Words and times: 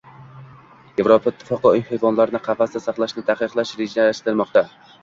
Yevroittifoqda 1.01 1.75
uy 1.77 1.83
hayvonlarini 1.91 2.43
qafasda 2.49 2.85
saqlashni 2.89 3.29
taqiqlash 3.31 3.79
rejalashtirilmoqda 3.85 4.69